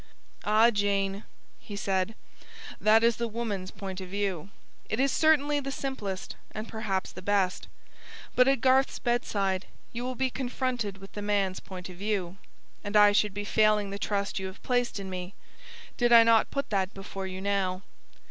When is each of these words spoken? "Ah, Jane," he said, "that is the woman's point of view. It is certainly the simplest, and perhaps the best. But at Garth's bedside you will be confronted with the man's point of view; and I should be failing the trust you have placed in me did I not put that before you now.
"Ah, 0.45 0.71
Jane," 0.71 1.25
he 1.59 1.75
said, 1.75 2.15
"that 2.79 3.03
is 3.03 3.17
the 3.17 3.27
woman's 3.27 3.69
point 3.69 4.01
of 4.01 4.09
view. 4.09 4.49
It 4.89 4.99
is 4.99 5.11
certainly 5.11 5.59
the 5.59 5.71
simplest, 5.71 6.35
and 6.53 6.67
perhaps 6.67 7.11
the 7.11 7.21
best. 7.21 7.67
But 8.35 8.47
at 8.47 8.61
Garth's 8.61 8.97
bedside 8.97 9.67
you 9.93 10.03
will 10.03 10.15
be 10.15 10.31
confronted 10.31 10.97
with 10.97 11.11
the 11.11 11.21
man's 11.21 11.59
point 11.59 11.87
of 11.87 11.97
view; 11.97 12.37
and 12.83 12.95
I 12.97 13.11
should 13.11 13.35
be 13.35 13.45
failing 13.45 13.91
the 13.91 13.99
trust 13.99 14.39
you 14.39 14.47
have 14.47 14.63
placed 14.63 14.99
in 14.99 15.07
me 15.07 15.35
did 15.97 16.11
I 16.11 16.23
not 16.23 16.49
put 16.49 16.71
that 16.71 16.95
before 16.95 17.27
you 17.27 17.39
now. 17.39 17.83